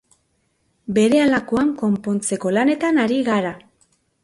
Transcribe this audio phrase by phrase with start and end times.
[0.97, 3.55] Berehalakoan konpontzeko lanetan ari gara.